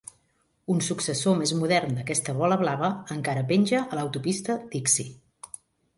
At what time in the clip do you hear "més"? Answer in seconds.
1.41-1.53